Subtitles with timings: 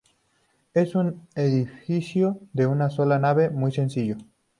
[0.73, 4.17] Es un edificio de una sola nave, muy sencillo.